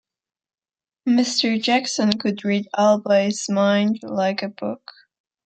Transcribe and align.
Mr. 1.07 1.61
Jackson 1.61 2.13
could 2.17 2.43
read 2.43 2.67
Albie's 2.75 3.47
mind 3.47 3.99
like 4.01 4.41
a 4.41 4.49
book. 4.49 4.91